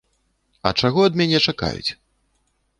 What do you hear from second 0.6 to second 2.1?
А чаго ад мяне чакаюць?